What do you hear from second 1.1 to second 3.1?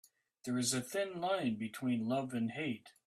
line between love and hate.